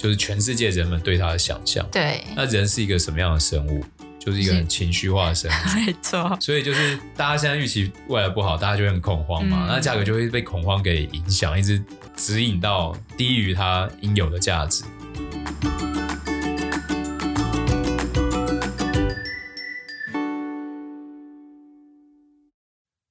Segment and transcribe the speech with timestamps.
[0.00, 1.86] 就是全世界人们对他的想象。
[1.92, 3.84] 对，那人是一个什么样的生物？
[4.18, 5.54] 就是一个很情绪化的生物，
[5.86, 6.38] 没错。
[6.40, 11.82] 所以就是大家现在预期未来不好，大家就会很恐慌嘛，嗯、那价格就会被恐慌给影响，一直
[12.16, 14.84] 指引到低于它应有的价值。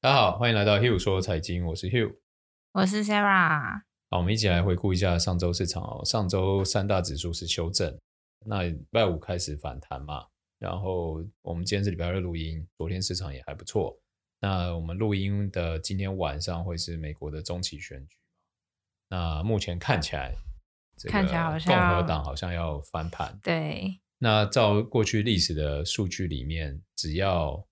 [0.01, 2.13] 大家好，欢迎来到 Hugh 说财经，我是 Hugh，
[2.71, 3.88] 我是 Sarah。
[4.11, 6.03] 好，我们一起来回顾一下上周市场哦。
[6.03, 7.95] 上周三大指数是修正，
[8.45, 10.25] 那礼拜五开始反弹嘛。
[10.57, 13.95] 然后我们今天是礼拜二录音，昨天市场也还不错。
[14.41, 18.15] 那我们录音的今天晚上会是美国的中期选举，
[19.09, 20.33] 那目前看起来，
[21.07, 23.39] 看起来好像共和党好像要翻盘。
[23.43, 23.99] 对。
[24.17, 27.63] 那照过去历史的数据里面，只要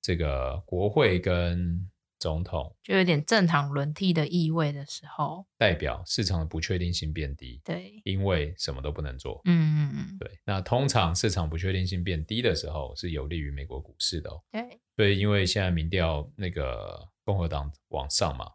[0.00, 7.60] 这个国会跟总统就有点政党轮替的意味的时候，代表市场的不确定性变低。
[7.64, 9.40] 对，因为什么都不能做。
[9.44, 10.18] 嗯嗯嗯。
[10.18, 14.42] 对，那通常市场不确定性变低的时候，是有利于美国股市的哦。
[14.50, 14.80] 对。
[14.96, 18.50] 所以，因为现在民调那个共和党往上嘛，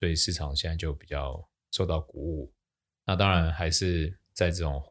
[0.00, 2.52] 所以市场现在就比较受到鼓舞。
[3.04, 4.82] 那当然还是在这种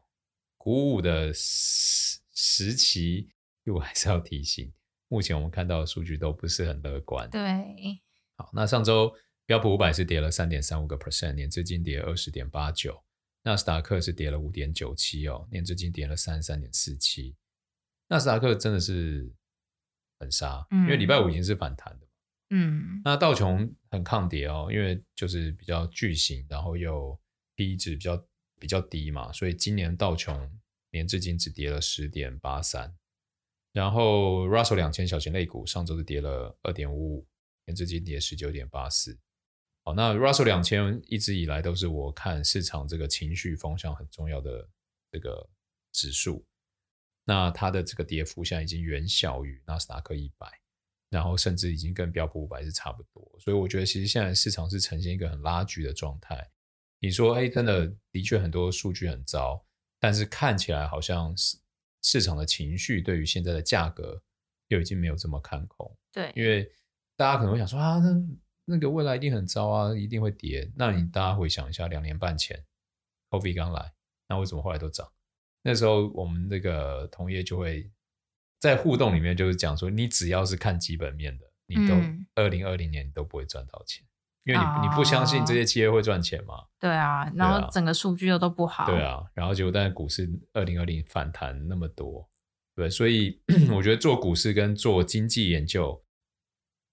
[0.56, 3.30] 鼓舞的时时期，
[3.66, 4.72] 我还是要提醒，
[5.08, 7.28] 目前我们看到的数据都不是很乐观。
[7.28, 7.40] 对。
[8.42, 9.14] 好，那上周
[9.46, 13.00] 标普五百是跌了三点三五个 percent，年至今跌二十点八九。
[13.44, 17.36] 纳斯达克是跌了五点九七哦，年至今跌了三十三点四七。
[18.08, 19.32] 纳斯达克真的是
[20.18, 22.06] 很杀，嗯、因为礼拜五已经是反弹的。
[22.50, 27.16] 嗯，那道琼很抗跌哦，因为就是比较巨型，然后又
[27.54, 28.26] P 值比较
[28.58, 32.92] 比较低嘛，所以今年道琼年至今只跌了十点八三。
[33.72, 37.26] 然后 Russell 两千小型类股上周是跌了二点五五。
[37.66, 39.16] 年至今跌十九点八四，
[39.84, 44.68] 好，那 Russell 两千一直以来都是我看市场这个情绪风向很重要的
[45.12, 45.48] 这个
[45.92, 46.44] 指数，
[47.24, 50.48] 那它的这个跌幅现在已经远小于纳斯达克一百，
[51.08, 56.50] 然后甚至已经跟标普五百是差不多，所以我觉得其实现在市场是呈现一个很拉锯的状态。
[56.98, 59.64] 你说，哎，真的的确很多数据很糟，
[60.00, 61.58] 但是看起来好像是
[62.02, 64.20] 市场的情绪对于现在的价格
[64.66, 66.68] 又已经没有这么看空，对，因为。
[67.22, 68.20] 大家可能会想说啊，那
[68.64, 70.68] 那个未来一定很糟啊，一定会跌。
[70.74, 72.64] 那你大家回想一下，两年半前
[73.30, 73.92] ，COVID 刚来，
[74.28, 75.06] 那为什么后来都涨？
[75.62, 77.88] 那时候我们那个同业就会
[78.58, 81.94] 在互动里面就是讲说，你只要是看基本面的，你都
[82.34, 84.04] 二零二零年你都不会赚到钱，
[84.42, 86.64] 因为你、哦、你不相信这些企业会赚钱嘛。
[86.80, 88.84] 对啊，然后整个数据又都不好。
[88.86, 92.28] 对啊，然后结果但是股市二零二零反弹那么多，
[92.74, 93.40] 对，所以
[93.70, 96.02] 我觉得做股市跟做经济研究。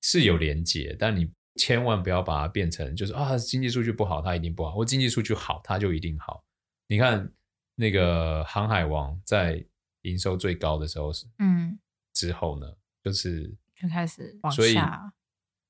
[0.02, 6.44] 是有连结，但你千万不要把它变成就是啊，经济数据不好，它一定不好；或经济数据好，它就一定好。
[6.88, 7.32] 你看
[7.76, 9.64] 那个航海王在
[10.04, 11.78] 营收最高的时候是，嗯，
[12.14, 12.66] 之后呢，
[13.04, 15.14] 就是就开始往下，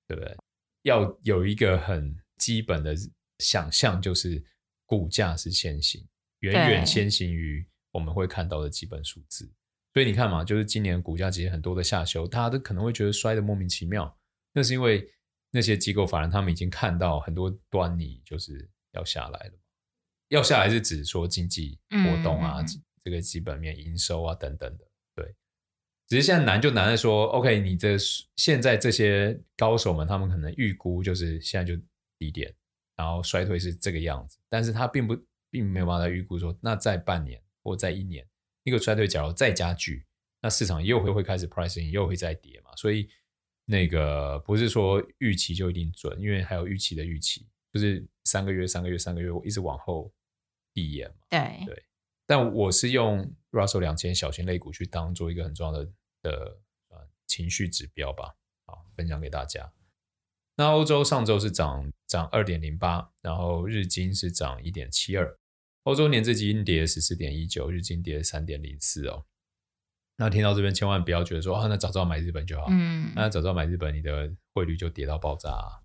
[0.08, 0.38] 对不对？
[0.84, 2.96] 要有一个很基本的
[3.40, 4.44] 想象，就是
[4.86, 6.08] 股价是先行，
[6.40, 9.52] 远远先行于我们会看到的基本数字。
[9.92, 14.16] 所以你看嘛，就是今年股价其实很多的下修，大家都可能会觉得摔的莫名其妙。
[14.54, 15.08] 那是因为
[15.52, 19.54] 那些机构法人他们已经看到很多端倪，就是要下来了。
[20.30, 22.68] 要下来是指说经济活动啊，嗯、
[23.04, 24.86] 这个基本面营收啊等等的。
[25.16, 25.36] 对，
[26.08, 27.98] 只是现在难就难在说，OK，你的
[28.36, 31.82] 现在这些高手们，他们可能预估就是现在就
[32.18, 32.54] 低点，
[32.96, 35.18] 然后衰退是这个样子，但是他并不
[35.50, 38.28] 并没有办法预估说，那在半年或在一年，
[38.64, 40.06] 一个衰退假如再加剧，
[40.42, 43.10] 那市场又会会开始 pricing 又会再跌嘛，所以。
[43.72, 50.12] 那个不是说预期就一定准，因为还有预期的预期，就是三个月、三个月、三个月，我一直往后
[50.74, 51.16] 递延嘛。
[51.30, 51.84] 对对，
[52.26, 55.86] 但我是用 Russell 两千小型类股去当做一个很重要的
[56.24, 56.58] 的
[56.88, 58.36] 呃情绪指标吧，
[58.66, 59.72] 好，分享给大家。
[60.56, 65.38] 那欧洲上周是涨涨二点零八，然后日经是涨一点七二，
[65.84, 69.28] 欧洲年至今跌十四点一九，日经跌三点零四哦。
[70.22, 72.68] 那听到这边，千万不要觉得说啊，那早知道买日本就好。
[72.70, 75.80] 嗯，那早知道买日本，你的汇率就跌到爆炸啊，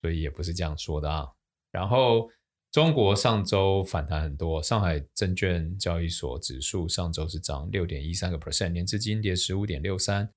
[0.00, 1.30] 所以也不是这样说的啊。
[1.70, 2.30] 然后
[2.72, 10.30] 中国上周反弹很多，上海证券交易所指数上周是涨六点一三个 percent，年至今跌十五点六三。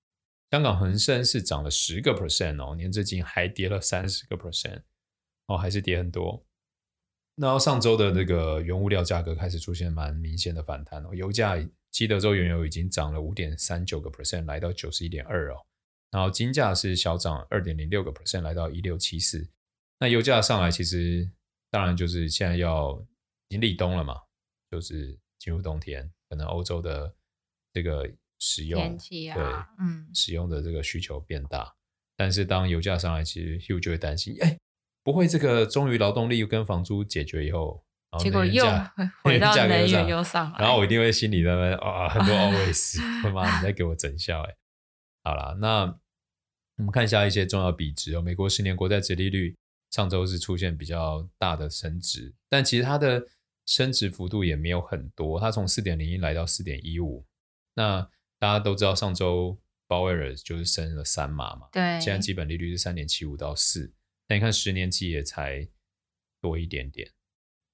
[0.51, 4.81] 香港恒生是涨了十个 percent 哦，年至今还跌了三十个 percent
[5.47, 6.45] 哦，还是跌很多。
[7.37, 11.57] 然后上周的那个原物料价格开始出现蛮明显的反弹哦，油价。
[11.97, 15.65] 西德州原油已经涨了五点三九个 percent，来到九十一点二哦。
[16.11, 19.49] 然后金价是小涨二点零六个 percent，来到一六七四。
[19.97, 21.27] 那油价上来，其实
[21.71, 23.03] 当然就是现在要
[23.47, 24.21] 已经立冬了嘛。
[24.69, 27.11] 就是进入冬天，可能欧洲的
[27.73, 28.07] 这个
[28.37, 29.43] 使用天气啊，对，
[29.79, 31.73] 嗯，使用的这个需求变大。
[32.15, 34.55] 但是当油价上来，其实 Hugh 就会担心，哎，
[35.01, 37.83] 不会这个终于劳动力跟房租解决以后，
[38.19, 38.63] 结果又
[39.23, 44.55] 回到 能源又上来，然后我一定会心里在那边啊，很多 always，他妈你在给我整笑哎。
[45.23, 45.81] 好了，那
[46.77, 48.21] 我们看一下一些重要比值哦。
[48.21, 49.55] 美国十年国债殖利率
[49.91, 53.27] 上周是出现比较大的升值，但其实它的
[53.65, 57.25] 升值幅度也没有很多，它从四点零一来到四点一五。
[57.75, 59.59] 那大家都知道上周。
[59.89, 63.93] 鲍威尔就是升了三码嘛，对，现在基本利率是三点七五到四，
[64.27, 65.65] 那你看十年期也才
[66.41, 67.09] 多一点点，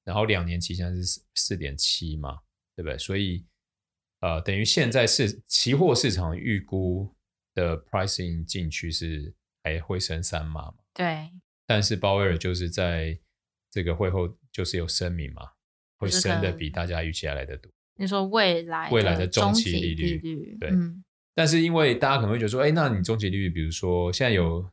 [0.04, 2.40] 然后两年期现在是四点七嘛，
[2.76, 2.98] 对不对？
[2.98, 3.46] 所以
[4.22, 7.14] 呃，等于现在是期货市场预估
[7.54, 9.34] 的 pricing 进去是
[9.64, 10.76] 还会升三码嘛？
[10.94, 11.30] 对，
[11.66, 13.18] 但是鲍威尔就是在
[13.72, 15.50] 这个会后就是有声明嘛，
[16.00, 17.72] 会升的比大家预期还来得多。
[17.96, 20.70] 你说未来未来的中期利率，利率对。
[20.70, 21.04] 嗯
[21.36, 24.64] 但是因为大家可能会觉得说，哎，那你中期利率，比如说现在有，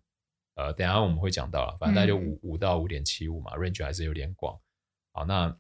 [0.57, 4.61] 呃，等下我们会讲到了，反正大概就五五到五点七五嘛，range 还是有点广。
[5.13, 5.57] 好，那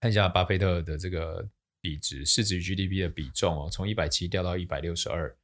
[0.00, 1.48] 看一下巴菲特的这个
[1.80, 5.36] 比值，市值与 GDP 的比重哦，从一百七掉到一百六十二。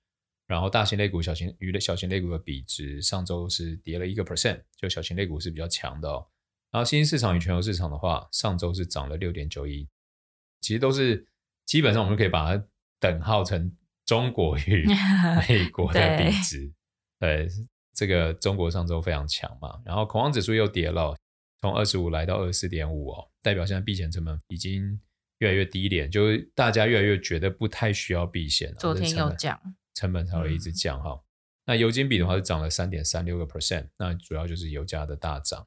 [0.46, 6.26] 然后大型类股、小型与小型类股的比值，上周是跌了一个 percent，就小型类股是比较强的哦。
[6.70, 9.88] 然后新兴市场与全球市场的话，上周是涨了六点九一，
[10.60, 11.26] 其实都是
[11.66, 12.64] 基本上我们可以把它
[12.98, 13.74] 等号成。
[14.08, 14.86] 中国与
[15.50, 16.72] 美国的比值，
[17.18, 17.48] 对，对
[17.92, 21.14] 这个中国上周非常强嘛，然后恐慌指数又跌了，
[21.60, 25.00] 从二十五来到二十四点五哦，代表现在避险成本已经
[25.38, 28.76] 越来越低廉，就是大家越来越觉得不太需要避险了。
[28.78, 29.60] 昨天有降，
[29.94, 31.20] 成本才会一直降哈、嗯。
[31.66, 35.66] 那油金比的话是涨了三点三六个 percent，那主要就是油价的大涨。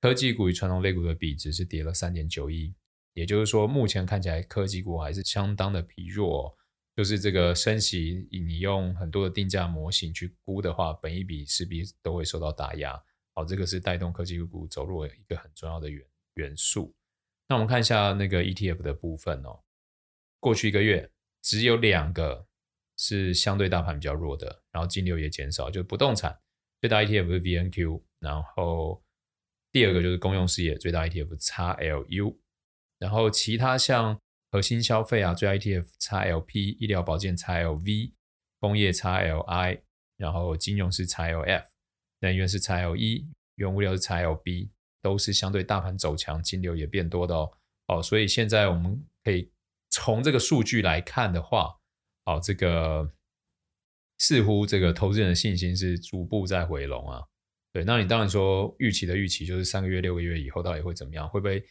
[0.00, 2.74] 科技股与传统类股的比值是跌了三点九一，
[3.14, 6.54] 也就是说目前看起来科技股还是相当的疲弱、哦。
[6.96, 13.02] 就是这个升息，你用很多的定价模型去估的话，本一比势必都会受到打压。
[13.40, 16.94] 好，这个是带动科技股走弱的一个很重要的元元素。
[17.48, 19.58] 那我们看一下那个 ETF 的部分哦。
[20.38, 21.10] 过去一个月
[21.42, 22.46] 只有两个
[22.98, 26.38] 是相对大盘比较弱的，然后金流也减少，就是不动产
[26.80, 29.02] 最大 ETF 是 VNQ，然后
[29.72, 32.36] 第二个就是公用事业最大 ETF XLU，
[32.98, 34.20] 然后其他像。
[34.52, 38.14] 核心消费啊，最大 ETF XLP，医疗保健 XLV，
[38.58, 39.80] 工业 XLI，
[40.16, 41.64] 然后金融是 XLF，
[42.20, 44.70] 能源是 xl 一原物料是 XLB，
[45.02, 47.50] 都是相对大盘走强，金流也变多的哦。
[47.88, 49.50] 哦，所以现在我们可以
[49.90, 51.76] 从这个数据来看的话，
[52.24, 53.12] 哦，这个
[54.18, 57.24] 似乎这个投资人的信心是逐步在回笼啊。
[57.72, 61.28] 对，那你当然说预期的预期就是三个月、六个月以后到底会怎么样？
[61.28, 61.64] 会不会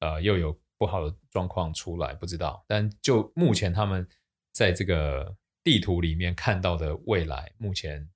[0.00, 0.58] 呃又有？
[0.80, 4.08] 不好的状况出来不知道，但就目前他们
[4.52, 8.08] 在这个地图里面看到的未来，目前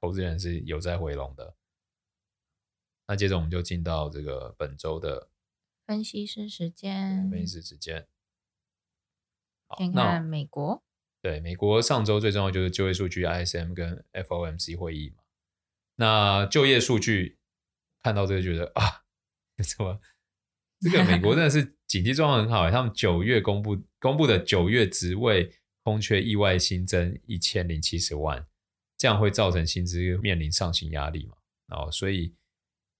[0.00, 1.54] 投资人是有在回笼的。
[3.06, 5.30] 那接着我们就进到这个本周的
[5.86, 7.28] 分析师时间。
[7.30, 8.06] 分析师时间。
[9.76, 10.82] 先看美国。
[11.22, 15.22] 对，美国上周最重要就是就业数据 ISM 跟 FOMC 会议嘛。
[15.96, 17.38] 那就业数据
[18.02, 19.04] 看到这个觉得啊，
[19.62, 20.00] 怎么？
[20.80, 28.46] 这个美国真的是 经济状况很好，他们九月公布公布的九月职位空缺意外新增一千零七十万，
[29.00, 31.36] 这样会造成薪资面临上行压力嘛？
[31.68, 32.34] 哦，所以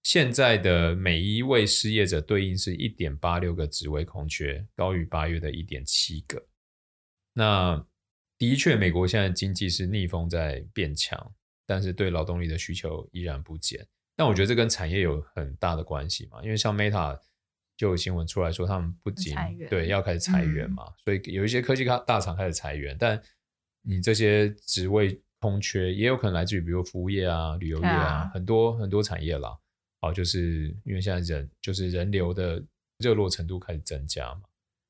[0.01, 6.43] 现在的每一位失业者对应是一点八六个职位空缺，高于八月的一点七个。
[7.33, 7.85] 那
[8.39, 11.31] 的确，美国现在经济是逆风在变强，
[11.67, 13.87] 但是对劳动力的需求依然不减。
[14.15, 17.19] 但我觉得这跟产业有很大的关系嘛，因为像 Meta。
[17.77, 19.35] 就有新闻出来说，他们不仅
[19.67, 23.19] 对要开始裁员嘛，嗯，所以有一些科技大大厂开始裁员，但
[23.81, 29.57] 你这些职位空缺也有可能来自于比如服务业啊、旅游业啊，啊很多很多产业啦。
[29.99, 32.63] 好，就是因为现在人就是人流的
[32.99, 34.41] 热络程度开始增加嘛，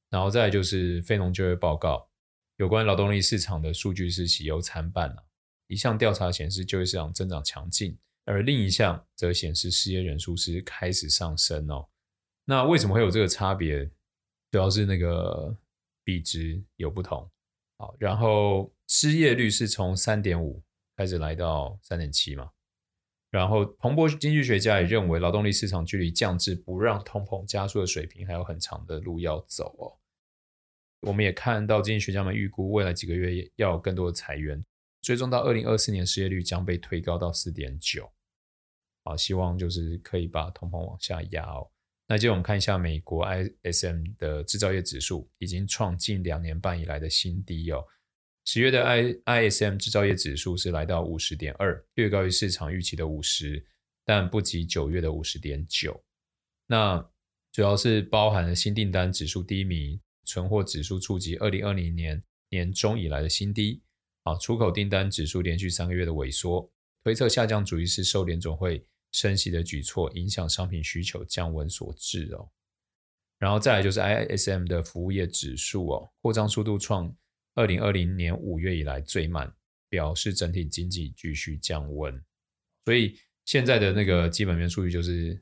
[0.09, 2.07] 然后再来就是非农就业报告，
[2.57, 5.23] 有关劳动力市场的数据是喜忧参半啊。
[5.67, 11.87] 一项调查显示就业市场增长强劲，而另一项则显示失业人数是开始上升哦。
[12.43, 13.89] 那为什么会有这个差别？
[14.51, 15.55] 主要是那个
[16.03, 17.29] 比值有不同，
[17.81, 20.61] 好，然后失业率是从三点五
[20.95, 22.51] 开始来到三点七嘛，
[23.31, 29.97] 然后彭博经济学家也认为，劳动力市场距离降至不让通膨加速的水平还有很长的路要走哦。
[30.99, 34.63] 我们也看到经济学家们预估，未来几个月要有更多的裁员，
[35.01, 38.11] 最终到二零二四年失业率将被推高到四点九，
[39.03, 41.71] 好，希望就是可以把通膨往下压哦。
[42.11, 47.81] 那接着我们看一下美国 ISM 的制造业指数，已经创近两年半以来的新低哦。
[48.43, 53.65] 十月的 I ISM 制造业指数是来到五十点二，略高于市场预期的五十，
[54.03, 56.03] 但不及九月的五十点九。
[56.67, 57.01] 那
[57.53, 63.81] 主要是包含了新订单指数低迷，存货指数触及二零二零年年中以来的新低。
[64.23, 66.69] 啊，出口订单指数连续三个月的萎缩，
[67.05, 72.49] 推测下降主要是受联总会升息的举措影响商品需求降温所致哦。
[73.37, 77.13] 然后再来就是 ISM 的服务业指数哦，扩张速度创
[77.55, 79.51] 二零二零年五月以来最慢，
[79.89, 82.23] 表示整体经济继续降温。
[82.85, 85.41] 所以现在的那个基本面数据就是，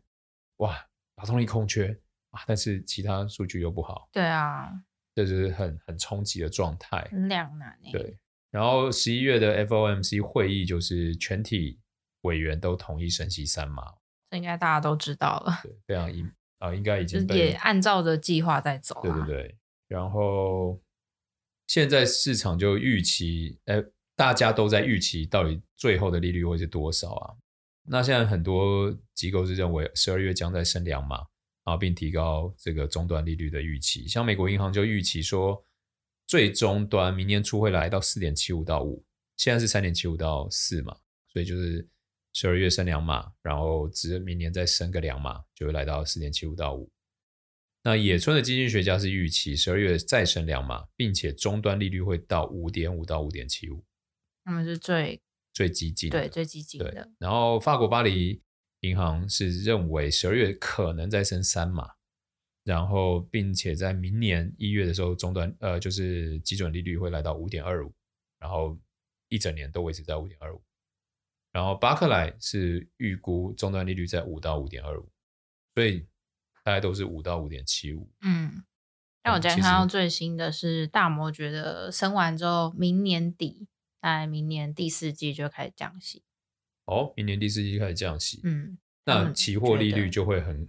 [0.58, 0.78] 哇，
[1.18, 1.88] 劳动力空缺
[2.30, 4.10] 啊，但是其他数据又不好。
[4.14, 4.72] 对啊，
[5.14, 7.78] 这就是很很冲击的状态，很两难。
[7.92, 8.18] 对。
[8.50, 11.80] 然后十一月的 FOMC 会议就是全体
[12.30, 13.84] 委员都同意升息三码，
[14.30, 15.60] 这应该大家都知道了。
[15.64, 19.02] 对，非常应啊，应该已经也按照着计划在走。
[19.04, 19.58] 对对对。
[19.88, 20.80] 然后
[21.68, 23.84] 现在市场就预期，哎，
[24.16, 27.36] 大家都在预期到底最后的利率会是多少啊？
[27.88, 31.18] 那现在很多机构是认为十二月将再升两码，
[31.66, 34.08] 然后并提高这个终端利率的预期。
[34.08, 35.64] 像美国银行就预期说。
[36.30, 39.04] 最终端明年初会来到四点七五到五，
[39.36, 40.96] 现在是三点七五到四嘛，
[41.28, 41.84] 所以就是
[42.34, 46.92] 十二月升两码，然后只明年再升个两码，就会来到四点七五到五。
[47.84, 53.84] 那野村的经济学家是预期十二月再升两码，并且终端利率会到五点五到五点七五，
[54.44, 55.22] 他们是最
[55.54, 57.10] 最激进的，对最激进的。
[57.18, 58.42] 然后法国巴黎
[58.82, 61.92] 银行是认为十二月可能再升三码。
[62.66, 67.92] 然后，并且在明年一月的时候，终端呃，就是基准利率会来到五点二五，
[68.38, 68.78] 然后
[69.30, 70.62] 一整年都维持在五点二五。
[71.52, 75.10] 然后巴克莱是预估终端利率在五到五点二五，
[75.76, 76.08] 所以
[76.64, 78.10] 大概都是五到五点七五。
[78.22, 78.64] 嗯，
[79.22, 83.68] 但我今天看到最新的是大摩觉得升完之后，明年底
[84.00, 86.24] 大概明年第四季就开始降息。
[86.86, 88.42] 哦，明年第四季开始降息。
[88.44, 90.68] 嗯，那期货利率就会很。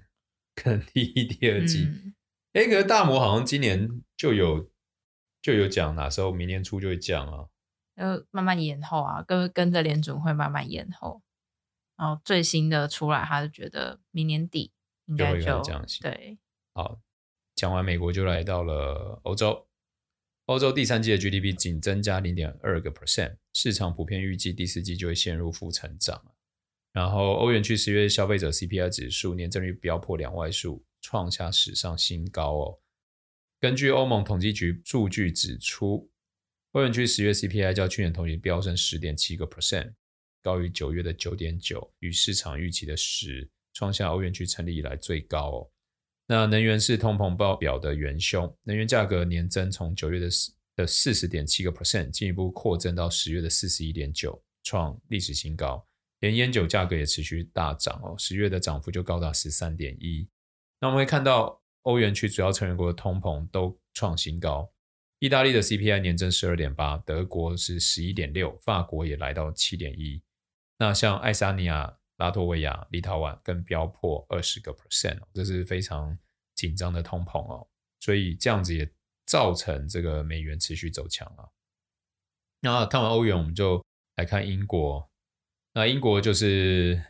[0.52, 1.86] 可能第一、第二季，
[2.52, 4.68] 哎、嗯，可是大摩好像今年就有
[5.40, 7.48] 就有讲哪时候明年初就会降啊，
[7.96, 11.22] 就慢慢延后啊，跟跟着联准会慢慢延后，
[11.96, 14.72] 然后最新的出来，他就觉得明年底
[15.06, 15.74] 应该就，就。
[16.00, 16.38] 对，
[16.72, 17.00] 好，
[17.54, 19.66] 讲完美国就来到了欧洲，
[20.46, 26.24] 欧洲第三季的 GDP 仅增加零点二个 percent，市场普遍预计第四季就会陷入负成长。
[26.92, 32.78] 然后，欧元区十月消费者 CPI 指数年增率飙破两位数，创下史上新高哦。
[33.60, 36.09] 根据欧盟统计局数据指出，
[36.72, 39.92] 欧元区十月 CPI 较去年同期飙升十点七个 percent，
[40.40, 45.70] 高于九月的九点九，与市场预期的十，创下欧元区成立以来最高哦。
[46.28, 55.84] 那能源是通膨报表的元凶，能源价格年增从九月的四的四十点七个 percent，进一步扩增到十月的四十一点九，创历史新高。
[56.20, 60.28] 连烟酒价格也持续大涨哦，十月的涨幅就高达十三点一。
[60.78, 64.70] 那我们会看到欧元区主要成员国的通膨都创新高，
[65.20, 70.22] 意大利的 CPI 年增十二点八，德国是十一点六，法国也来到七点一。
[70.78, 76.18] 那像爱沙尼亚、拉脱维亚、立陶宛更飙破二十个 percent，这是非常
[76.54, 77.68] 紧张的通膨哦。
[78.00, 78.90] 所以这样子也
[79.26, 81.44] 造成这个美元持续走强啊。
[82.62, 83.84] 那看完欧元，我们就
[84.16, 85.06] 来看英国。
[85.74, 87.04] 那英国就是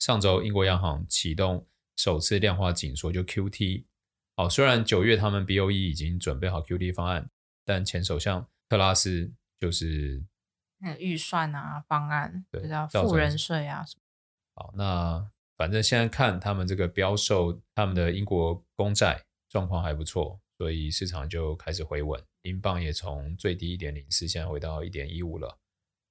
[0.00, 1.64] 上周英国央行启动
[1.96, 3.84] 首次量化紧缩，就 QT。
[4.36, 7.30] 好，虽然九月他们 BOE 已经准备好 QT 方案，
[7.64, 10.22] 但前首相特拉斯就是
[10.98, 14.02] 预算啊方案，对，叫富人税啊什么。
[14.54, 25.58] 好，那反正现在看他们这个标售他们的英国公债状况还不错，所以市场就开始回稳，英镑也从最低一点零四，现在回到一点一五了。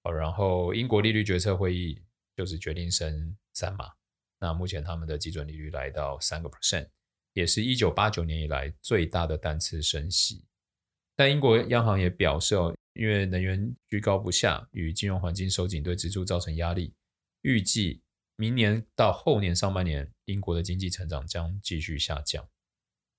[0.03, 2.01] 好，然后英国利率决策会议
[2.35, 3.91] 就是决定升三码，
[4.39, 6.87] 那目前他们的基准利率来到三个 percent，
[7.33, 10.45] 也是一九八九年以来最大的单次升息。
[11.15, 16.93] 但英国央行也表示哦，因为能源居高不下，与金融环境收紧对支出造成压力，
[17.41, 18.01] 预计
[18.35, 22.47] 明年到后年上半年，英国的经济成长将继续下降。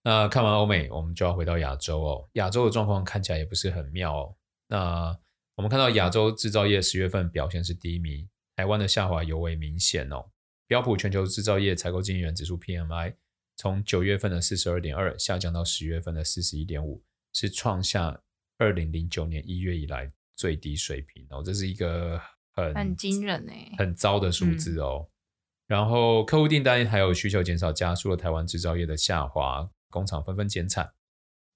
[0.03, 4.37] 那看完欧美，我们就要回到亚洲哦，亚洲的状况看起来也不是很妙哦。
[4.69, 5.19] 那
[5.55, 10.31] 我们看到亚洲制造业十月份表现是低迷，台湾的下滑尤为明显哦。
[10.67, 13.15] 标普全球制造业采购经理人指数 PMI
[13.57, 17.03] 从九月份的四十二点二下降到十月份的四十一点五，
[17.35, 18.19] 是创下
[18.57, 21.43] 二零零九年一月以来最低水平哦。
[21.43, 22.19] 这是一个
[22.55, 25.07] 很很惊人哎，很糟的数字哦。
[25.67, 30.93] 然后客户订单还有需求减少，加速了台湾制造业的下滑，工厂纷纷减产。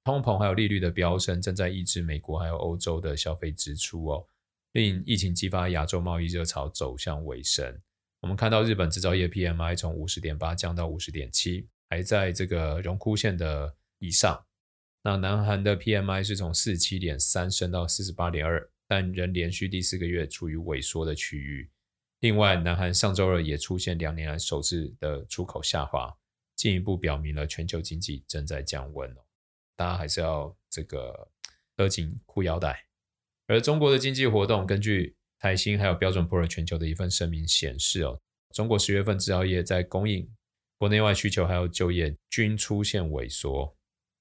[0.04, 4.26] 通膨还有利率的飙升，正在抑制美国还有欧洲的消费支出哦，
[4.72, 7.78] 令疫情激发亚洲贸易热潮走向尾声。
[8.20, 14.42] 我们看到日本制造业 PMI 从五十点八降到五十点七，还在这个荣枯线的以上。
[15.02, 21.70] 那南韩的 PMI 是从四十七点三升到四十八点二，但仍连续第四个月处于萎缩的区域。
[22.20, 26.12] 另外，南韩上周二也出现两年来首次的出口下滑，
[26.56, 29.24] 进一步表明了全球经济正在降温哦。
[29.76, 31.30] 大家还是要这个
[31.76, 32.86] 勒紧裤腰带。
[33.46, 38.20] 而中国的经济活动，根据台新还有标准普尔全球的一份声明显示哦，
[38.52, 40.28] 中国十月份制造业在供应、
[40.76, 43.77] 国内外需求还有就业均出现萎缩。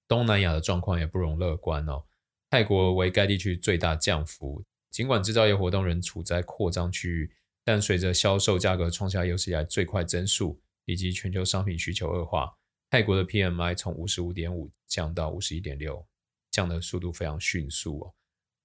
[0.08, 2.04] 东南亚的状况也不容乐观哦。
[2.50, 7.34] 泰国为该地区最大降幅，尽管制造业活动仍处在扩张区域，
[7.64, 12.56] 但随着销售价格创下有史以来最快增速，以及全球商品需求恶化，
[12.90, 16.08] 泰国的 PMI 从五十五点五降到五十一点六，
[16.52, 18.14] 降的速度非常迅速哦。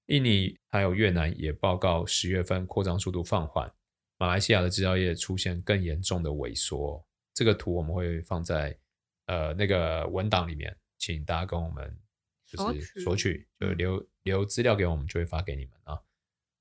[0.07, 3.73] 印尼还有越南也报告十月份扩张速度放缓，
[4.19, 7.05] 马来西亚的制造业出现更严重的萎缩。
[7.35, 8.77] 这个图我们会放在
[9.27, 11.99] 呃那个文档里面，请大家跟我们
[12.47, 16.01] 就是索取，就留留资料给我们，就会发给你们啊。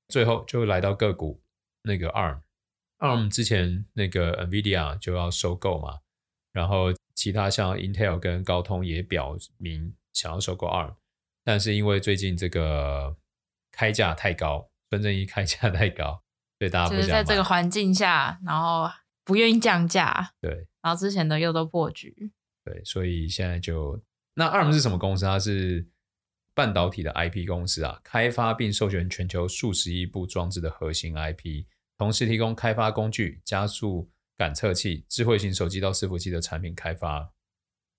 [0.07, 1.41] 最后就来到个股，
[1.83, 5.99] 那个 ARM，ARM 之前那个 NVIDIA 就要收购嘛，
[6.51, 10.95] 然后其他像 Intel 跟高通也表明想要收购 ARM，
[11.43, 13.15] 但是因为最近这个。
[13.73, 16.21] 开价太高，孙正义开价太高，
[16.59, 16.97] 所以大家不想。
[16.97, 18.85] 就是在这个环境下，然后
[19.23, 22.33] 不愿意降价，对，然后之前的又都破局，
[22.65, 23.97] 对，所以现在就
[24.33, 25.25] 那 ARM 是什么公司？
[25.25, 25.87] 它是
[26.53, 31.65] 半导体的 IP 公司啊，开发并授权全球数十亿部装置的核心 IP，
[31.97, 37.31] 同时提供开发工具，加速感测器、智慧型手机到伺服器的产品开发。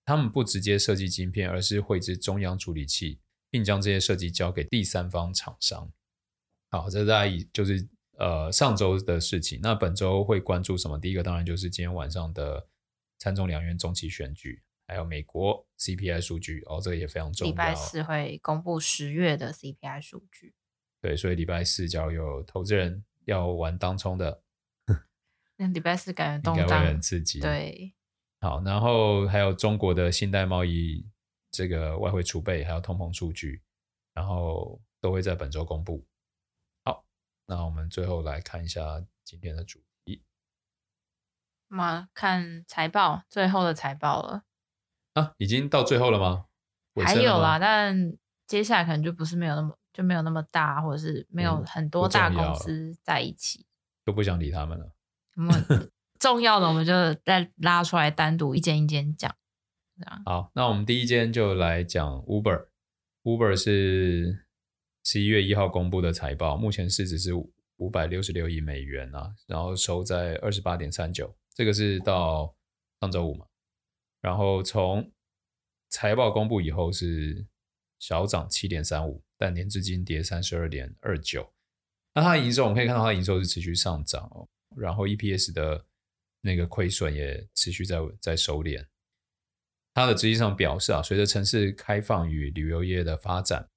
[0.05, 3.21] 他们不直接设计晶片，而是绘制中央处理器。
[3.52, 5.93] 并将这些设计交给第三方厂商。
[6.71, 9.61] 好，这大概就是呃上周的事情。
[9.63, 10.99] 那本周会关注什么？
[10.99, 12.67] 第一个当然就是今天晚上的
[13.19, 17.50] 参众两院中期选举，还有美国 CPI 数据哦，这个也非常重要。
[17.50, 20.54] 礼拜四会公布十月的 CPI 数据。
[21.00, 24.42] 对，所以礼拜四只要有投资人要玩当冲的，
[25.56, 27.40] 那礼拜四感觉动荡会很刺激。
[27.40, 27.95] 对，
[28.40, 31.06] 好，然后还有中国的信贷贸易。
[31.54, 33.60] 这个外汇储备还有通膨数据，
[34.14, 36.02] 然后都会在本周公布。
[36.82, 37.04] 好，
[37.45, 40.25] 那我们最后来看一下今天的主题。
[41.68, 44.45] 我们看财报，最后的财报了。
[45.15, 46.47] 啊，已经到最后了吗？
[47.05, 48.13] 还有啦，但
[48.47, 53.65] 接下来可能就不是没有那么就没有那么大，或者是没有很多大公司在一起，
[54.05, 54.93] 都、嗯、不想理他们了。
[55.37, 56.93] 我们 重要的我们就
[57.25, 59.35] 再拉出来单独一间一间讲。
[60.25, 62.67] 好，那我们第一间就来讲 Uber。
[63.23, 64.45] Uber 是
[65.05, 72.55] 十一月一号公布的财报，目前市值是五百六十六亿美元啊，然后收在二十八点三九，这个是到
[73.01, 73.47] 上周五嘛。
[74.23, 75.13] 然后从
[75.91, 77.47] 财报公布以后是
[77.99, 81.52] 小涨七点三五，但年至今跌三十二点二九。
[82.15, 85.85] 那它的营收我们可以看到，它的营收是持续上涨哦，然后 EPS 的
[86.41, 88.87] 那个亏损也持续在在收敛。
[89.95, 93.69] 它的执行上表示啊，随着城市开放与旅游业的发展，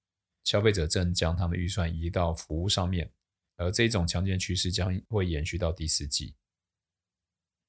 [0.44, 3.12] 消费者正将他们预算移到服务上面，
[3.58, 6.36] 而这种强劲趋势将会延续到第四季。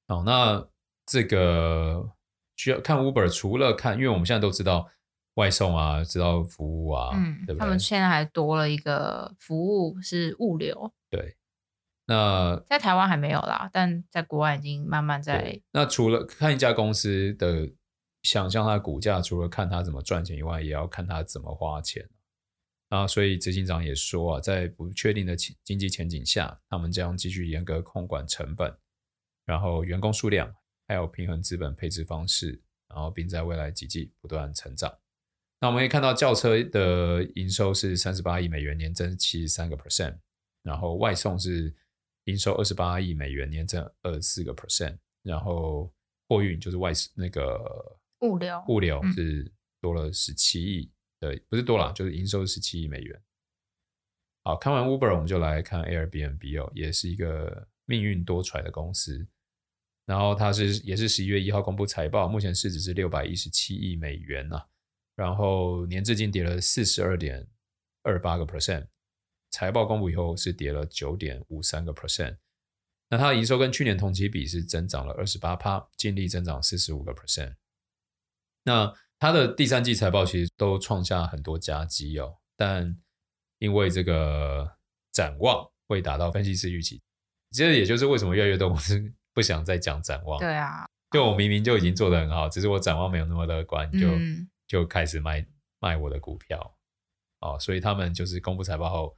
[0.07, 0.69] 好，那
[1.05, 2.09] 这个
[2.57, 4.89] 需要看 Uber，除了看，因为我们现在都知道
[5.35, 7.59] 外送啊，知道服务啊，嗯，对不对？
[7.59, 11.37] 他们现在还多了一个服务是物流，对。
[12.07, 15.61] 那在台湾还没有啦，但在国外已经慢慢在。
[15.71, 17.69] 那除了看一家公司的。
[18.23, 22.09] 想象它的股价，除了看它怎么赚钱以外，也要看它怎么花钱。
[22.89, 28.75] 啊，所以执行长也说啊，在不确定的经济前景下，他们将继续严格控管成本，
[29.45, 30.53] 然后员工数量，
[30.87, 34.97] 还有平衡资本配置方式，然后并在未来几季不断成长。
[35.59, 40.17] 那我们可以看到，轿车的营收是三十八亿美元，年增七十三个 percent，
[40.63, 41.75] 然后外送是
[42.25, 45.93] 营收二十八亿美元，年增二十四个 percent，然后
[46.27, 47.95] 货运就是外那个。
[48.21, 49.47] 物流物流是
[49.79, 53.21] 多了十七亿，对、嗯，不是多了，就是营收十七亿美元。
[54.43, 59.27] 好，看完 Uber，我们就来看 Airbnb 哦，也是一个命运多舛的公司。
[60.07, 64.65] 然后它是也是十一月一号公布财报，目前市值是六百一十七亿美元呐、啊，
[65.15, 67.45] 然后年至今跌了四十二点
[68.03, 68.87] 二八个 percent，
[69.51, 72.37] 财报公布以后是跌了九点五三个 percent。
[73.09, 77.55] 那它的营收跟去年同期比是增长了二十八趴，净利增长四十五个 percent。
[78.63, 82.97] 那它的第三季财报其实都创下很多佳绩哦，但
[83.59, 84.77] 因为这个
[85.11, 87.01] 展望未达到分析师预期，
[87.51, 90.39] 这也就是为什么越来越多公司不想再讲展望。
[90.39, 95.45] 对啊，就我明明就已经做得很好，只是我展望没有那么乐观，就、嗯、就开始卖
[95.79, 96.75] 卖我的股票
[97.41, 99.15] 哦，所以他们就是公布财报后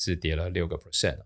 [0.00, 1.16] 是跌了六个 percent。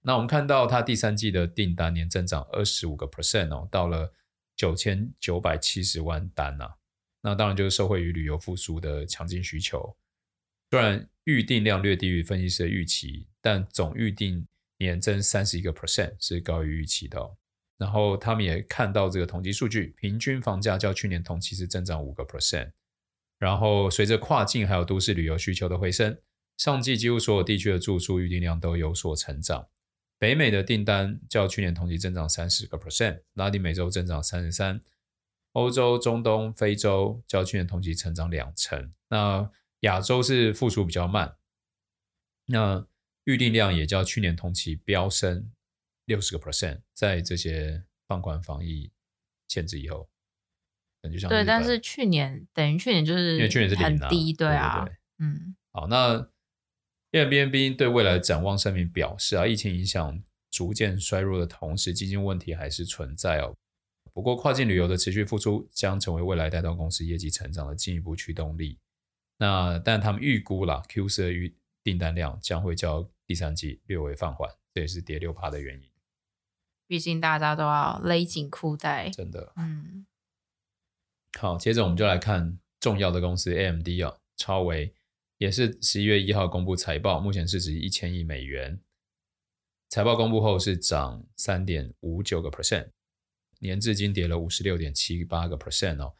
[0.00, 4.12] 那我们看到它第三季的订单年增长二十五个 percent 哦，到了
[4.56, 6.74] 九千九百七十万单呐、啊。
[7.20, 9.96] 那当然就是受惠于旅游复苏的强劲需求。
[10.68, 14.44] 虽然预订量略低于分析师的预期，但总预订
[14.78, 17.36] 年增三十一个 percent 是高于预期的、哦。
[17.78, 22.72] 然后他们也看到这个统计数据，平均房价较去年同期是增长五个 percent。
[23.38, 26.18] 然后随着跨境还有都市旅游需求的回升，
[26.56, 29.68] 上季几乎所有地区的住宿预订量都有所成长。
[30.18, 34.80] 北美的订单较去年同期增长三十个 percent，拉丁美洲增长三十三，
[35.52, 38.92] 欧洲、中东、非洲较去年同期成长两成。
[39.10, 39.48] 那
[39.82, 41.36] 亚洲是复苏比较慢，
[42.46, 42.84] 那
[43.22, 45.52] 预订量也较去年同期飙升
[46.08, 48.90] 六十个 percent，在这些放宽防疫
[49.46, 50.10] 限制以后，
[51.00, 56.28] 感觉像对，但是去年等于去年就是因为去年是很低，对啊，对对对嗯，好那。
[57.10, 63.56] Airbnb 对未来展望声明表示啊，疫情影响逐渐衰弱的同时，基金问题还是存在哦。
[64.12, 68.78] 不过，跨境旅游的持续复苏将成为未来带动公司业绩成长的进一步驱动力。
[69.38, 75.87] 那但他们预估了 Q 四的预订单量将会较第三季略微放缓，这也是跌六趴的原因。
[76.88, 79.52] 毕竟大家都要勒紧裤带，真的。
[79.56, 80.06] 嗯。
[81.38, 84.92] 好，接着我们就来看重要的公司 AMD 啊，超微。
[85.36, 88.80] 也是十一月一号公布财报，目前市值一千亿美元。
[89.88, 92.90] 财报公布后是涨三点五九个 percent，
[93.60, 96.16] 年至今跌了五十六点七八个 percent 哦。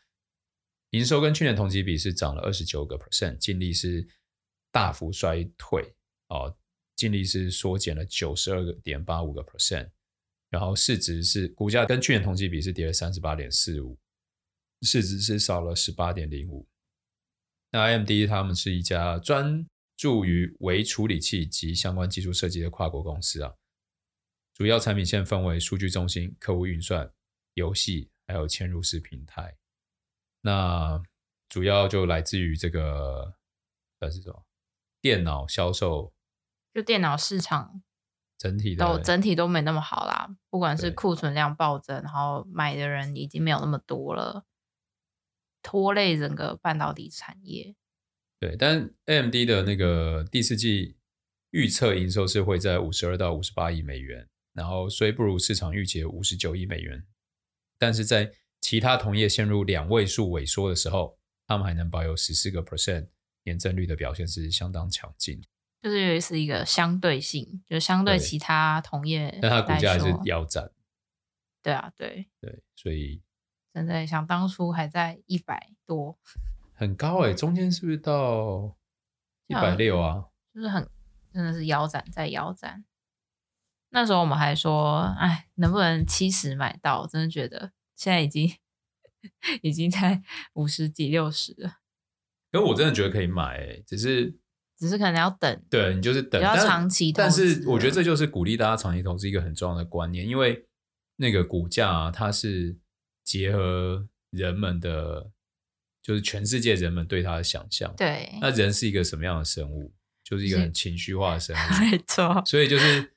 [0.90, 4.06] 营收跟去年同期比是涨了二十九个 percent，净利是
[4.70, 5.96] 大幅衰退
[6.28, 6.56] 哦，
[6.94, 9.90] 净利是缩减了九十二点八五个 percent，
[10.50, 13.98] 然后市值是股价跟去年同期比是跌了三十八点四五，
[14.82, 16.66] 市值是少了十八点零五。
[17.70, 23.54] 那 AMD 他们是一家专注于微处理器及相关技术设计的跨国公司啊，
[24.54, 27.12] 主要产品线分为数据中心、客户运算、
[27.54, 29.54] 游戏，还有嵌入式平台。
[30.40, 31.02] 那
[31.48, 33.34] 主要就来自于这个
[33.98, 34.44] 呃是什么？
[35.00, 36.14] 电脑销售，
[36.72, 37.82] 就电脑市场
[38.38, 44.44] 整体的都整体都没那么好啦，不管是库存量暴增，然后买的人已经没有那么多了。
[45.60, 47.74] 拖累整个半导体产业。
[48.38, 50.96] 对，但 AMD 的那个第四季
[51.50, 57.04] 预测营收是会在五十二到五十八亿美元，然后虽不如市场预期五十九亿美元，
[57.76, 63.08] 但是在其他同业陷入两位数萎缩的时候，他们还能保有十四个 percent
[63.42, 65.42] 年增率的表现是相当强劲。
[65.82, 70.70] 就是是一个相对性，就相对其他同业，但它股价还是腰斩。
[71.62, 73.22] 对啊，对对，所以。
[73.74, 76.18] 真的想当初还在一百多，
[76.74, 78.76] 很高哎、欸，中间是不是到
[79.46, 80.24] 一百六啊？
[80.52, 80.88] 就是很
[81.32, 82.84] 真的是腰斩再腰斩。
[83.90, 87.02] 那时候我们还说，哎，能不能七十买到？
[87.02, 88.52] 我真的觉得现在已经
[89.62, 90.22] 已经在
[90.54, 91.76] 五十几六十了。
[92.50, 94.36] 可我真的觉得可以买、欸，只是
[94.78, 95.62] 只是可能要等。
[95.68, 97.44] 对，你就是等，要长期投资。
[97.44, 100.64] 但是我觉得这就是鼓励大家长期投资一个很重要的观念，因为
[101.16, 102.76] 那个股价、啊、它是。
[103.28, 105.30] 结合人们的，
[106.02, 107.94] 就是全世界人们对它的想象。
[107.94, 109.92] 对，那人是一个什么样的生物？
[110.24, 111.58] 就是一个很情绪化的生物。
[111.84, 112.42] 没错。
[112.46, 113.12] 所以就是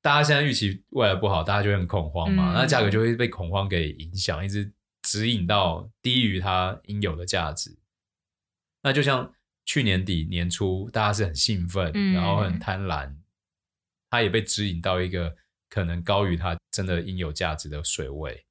[0.00, 2.52] 大家现在预期未来不好，大家就会很恐慌嘛。
[2.52, 7.76] 嗯、那价格就会被恐慌给影响，一直指引到低于它应有的价值。
[8.82, 9.30] 那就像
[9.64, 13.14] 去年底年初，大家是很兴奋，嗯、然后很贪婪，
[14.10, 15.34] 它也被指引到一个
[15.68, 18.44] 可能高于它真的应有价值的水位。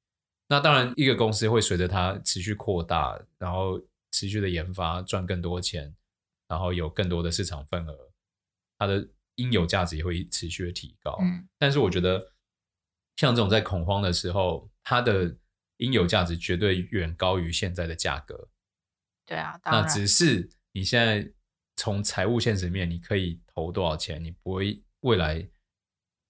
[0.48, 3.80] 那当然，一个公司会随着它持续扩大，然后
[4.12, 5.94] 持续的研发，赚更多钱，
[6.46, 8.12] 然后有更多的市场份额，
[8.78, 11.16] 它的应有价值也会持续的提高。
[11.22, 12.32] 嗯，但是我觉得，
[13.16, 15.34] 像这种在恐慌的时候，它的
[15.78, 18.48] 应有价值绝对远高于现在的价格。
[19.24, 19.82] 对啊，当然。
[19.82, 21.26] 那只是你现在
[21.76, 25.48] 从财务现实面，你可以投多少钱，你不会未来。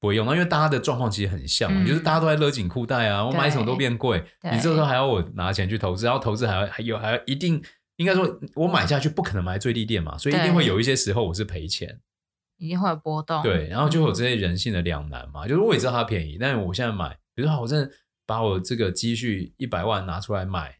[0.00, 7.64] 不会用，因为大家的状况其实很像，嗯、就是大家都在勒紧裤带啊，我买什么都变贵，你这时候还要我拿钱去投资，然后投资还要还有还要一定
[7.96, 12.00] 应该说，我买下去不可能买最低点嘛，所以一定会有一些时候我是赔钱。
[12.58, 13.42] 一定会有波动。
[13.42, 17.90] 对，然后就有这些人性的两难嘛，嗯、就是我也知道它便宜，但是我现在买，比如说我真的
[18.26, 20.76] 把我这个积蓄一百万拿出来买，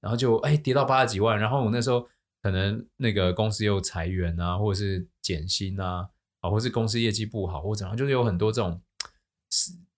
[0.00, 2.08] 然后就哎跌到八十几万，然后我那时候
[2.46, 8.80] 可能那个公司又裁员啊，或者是减薪啊，啊，或是公司业绩不好或者怎样，就是有很多这种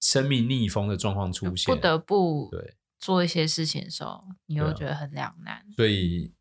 [0.00, 2.78] 生命逆风的状况出现，不得不对。
[2.98, 6.32] 做一些事情的时候，你又觉得很两难，所以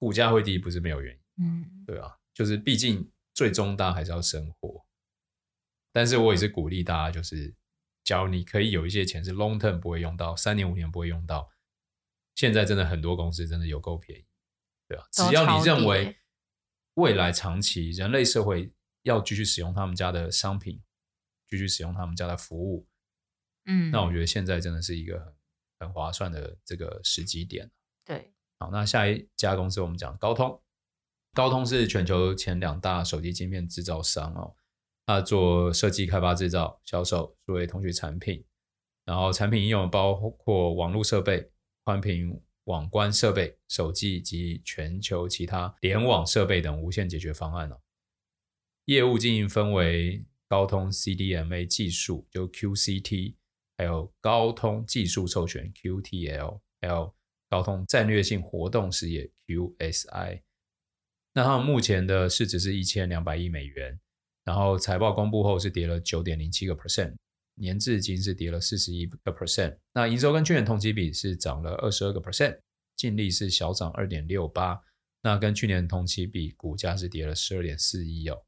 [0.00, 3.08] 股价会低不是没有原因，嗯，对啊，就是毕竟。
[3.34, 4.84] 最终大家还是要生活，
[5.90, 7.54] 但是我也是鼓励大家，就是
[8.04, 11.48] 假如你可以有一些钱是 long term 不会用到，三年五年不会用到，
[12.34, 14.26] 现在真的很多公司真的有够便宜，
[15.12, 16.16] 只要你认为
[16.94, 20.82] 未来长期人类社会要继续使用他们家的商品，
[21.48, 22.86] 继续使用他们家的服务，
[23.66, 25.34] 嗯，那我觉得现在真的是一个很
[25.80, 27.70] 很划算的这个时机点。
[28.04, 30.60] 对，好，那下一家公司我们讲高通。
[31.34, 34.54] 高通是全球前两大手机晶片制造商哦，
[35.06, 38.44] 它做设计、开发、制造、销售数位通讯产品，
[39.04, 41.50] 然后产品应用包括网络设备、
[41.84, 47.80] 宽频网关设备、手机及全球其他联网设备等无线解决方案哦。
[48.84, 53.36] 业务经营分为高通 CDMA 技术就 QCT，
[53.78, 57.14] 还有高通技术授权 QTL，还有
[57.48, 60.42] 高通战略性活动事业 QSI。
[61.34, 63.98] 那他们目前的市值是一千两百亿美元，
[64.44, 67.14] 然后财报公布后是跌了九点零七个 percent，
[67.54, 69.78] 年至今是跌了四十一个 percent。
[69.92, 72.60] 那营收跟去年同期比是涨了二十二个 percent，
[72.96, 74.80] 净利是小涨二点六八。
[75.22, 78.44] 那跟去年同期比，股价是跌了十二点四一哦。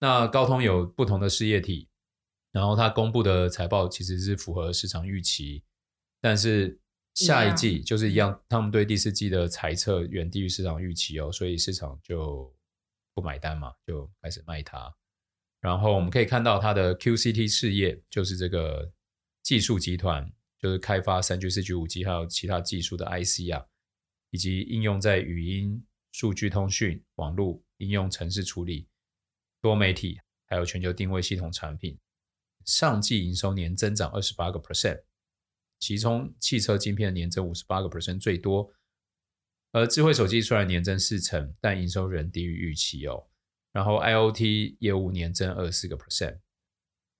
[0.00, 1.88] 那高通有不同的事业体，
[2.52, 5.64] 然后它公布的财报其实是符合市场预期，
[6.20, 6.80] 但是。
[7.14, 12.54] 下一季就是一样，他们对第四季的财测远低于市场预期哦，所以市场就
[13.12, 14.94] 不买单嘛，就开始卖它。
[15.60, 18.92] 然后我们可以看到它的 QCT 事业，就是这个
[19.42, 23.66] 技术集团，就是开发三 G、四 G、五 G 还有其他技术的 IC 啊，
[24.30, 28.88] 以及应用在语音、数据通讯、网络应用、程式处理、
[29.60, 31.98] 多媒体，还有全球定位系统产品。
[32.64, 35.02] 上季营收年增长二十八个 percent。
[35.80, 38.72] 其中汽车晶片年增五十八个 percent 最多，
[39.70, 43.28] 而智慧手机虽然年增四成，但营收仍低于预期哦。
[43.72, 46.38] 然后 IoT 业务年增二十四个 percent。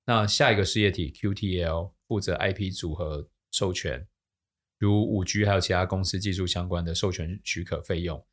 [0.06, 4.08] 那下一个事业体 QTL 负责 IP 组合授权，
[4.78, 8.26] 如五 G 还有其他公司技术相关的授权许可费用，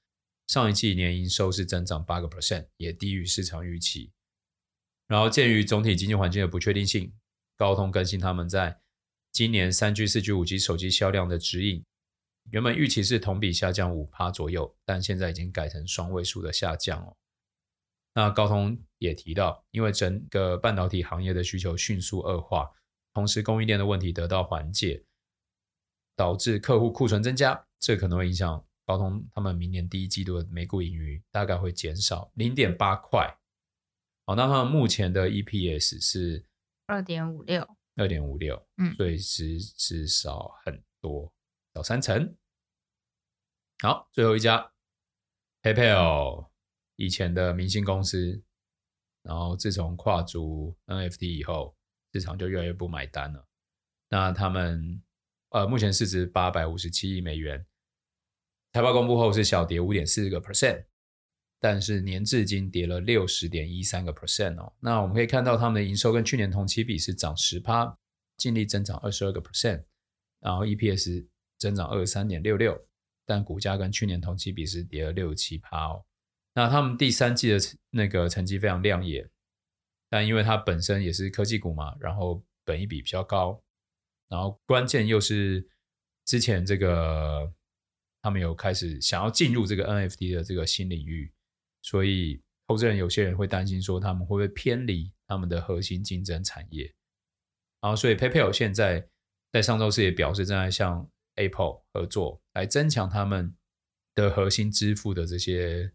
[0.47, 4.13] 上一季年营收是增长八个 percent，也低于市场预期。
[5.07, 7.13] 然后鉴于总体经济环境的不确定性，
[7.57, 8.79] 高通更新他们在
[9.31, 11.83] 今年三 G、四 G、五 G 手机销量的指引，
[12.51, 17.17] 原本预期是同比下降五趴左右，但现在已经改成双位数的下降哦。
[18.15, 22.71] 那高通也提到，因为整个半导体行业的需求迅速恶化，
[23.13, 25.03] 同时供应链的问题得到缓解，
[26.15, 33.37] 导致客户库存增加，这可能会影响高通他们明年第一季度的每股盈余大概会减少零点八块。
[34.25, 36.45] 好，那他们目前的 EPS 是
[36.87, 37.67] 二点五六。
[37.97, 41.31] 二点五六，嗯，所以是至少很多，
[41.73, 42.35] 少三成。
[43.81, 44.71] 好，最后一家
[45.61, 46.49] ，PayPal
[46.95, 48.41] 以前的明星公司，
[49.23, 51.75] 然后自从跨足 NFT 以后，
[52.13, 53.47] 市场就越来越不买单了。
[54.09, 55.01] 那他们
[55.49, 57.65] 呃，目前市值八百五十七亿美元，
[58.73, 60.85] 财报公布后是小跌五点四个 percent。
[61.57, 64.71] 但是年至今跌了六十点一三个 percent 哦。
[64.79, 67.97] 那我们可以看到，他们的营收跟去年同期比是涨十趴，
[68.37, 69.83] 净利增长二十二个 percent，
[70.41, 71.25] 然后 EPS
[71.57, 72.79] 增长二十三点六六，
[73.25, 76.05] 但股价跟去年同期比是跌了六七趴哦。
[76.55, 77.59] 那他们第三季的
[77.91, 79.29] 那个成绩非常亮眼，
[80.09, 83.61] 但因为它本身也是科技股嘛，然后本益比比较高，
[84.29, 85.69] 然后关键又是
[86.25, 87.53] 之前这个
[88.23, 91.31] 他们有开始想要进入这个 NFT 的这个新领域。
[91.83, 96.91] 所以，投资人有些人会担心说，他们会不会偏离他们的核心竞争产业？
[97.79, 99.07] 然后，所以 PayPal 现在
[99.51, 103.55] 在上周四也表示，正在向 Apple 合作，来增强他们
[104.15, 105.93] 的核心支付的这些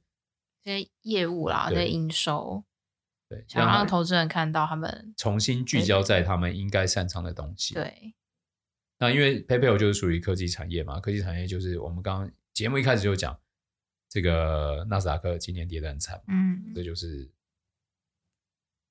[0.65, 2.65] 些业务啦，对营收，
[3.29, 7.75] 对，想让投资人看到他们重新聚焦在他们应该擅长的东西。
[7.75, 8.15] 对，
[8.99, 13.39] 那因为 PayPal 就是属于科技产业嘛，科技产业就是我们刚刚节目一开始就讲。
[14.13, 17.31] 这个纳斯达克今年跌得很惨，嗯，这就是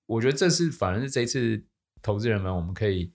[0.06, 1.68] 我觉得这是反而是这一次
[2.02, 3.14] 投资人们我们可以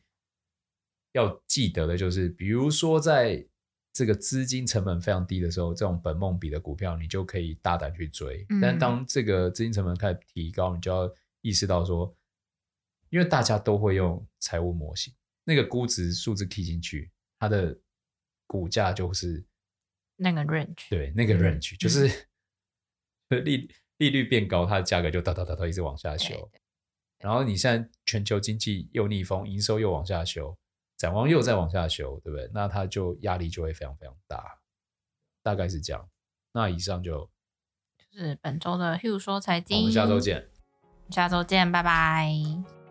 [1.13, 3.49] 要记得的，就是比如说在
[3.95, 11.09] 这个资金成本非常低的时候，这种本梦比的股票你就可以大胆去追，嗯，但当这个资金成本开始提高，你就要
[11.43, 12.13] 意识到说，
[13.11, 17.79] 因为大家都会用财务模型，那个估值数字 key 进去，它的
[18.49, 19.45] 股价就是
[20.17, 22.27] 那个 range，对，那个 range、嗯、就是
[23.29, 26.51] 利利率变高，它的价格就哒哒哒哒一直往下修。
[27.21, 30.59] 然后你现在全球经济又逆风，营收又往下修，
[31.05, 32.51] 展望又再往下修，对不对？
[32.55, 34.43] 那它就压力就会非常非常大，
[35.43, 36.09] 大概是这样。
[36.51, 37.29] 那以上就
[37.99, 40.49] 就是本周的 Hugh 说财经，我们下周见，
[41.11, 42.84] 下周见，拜拜。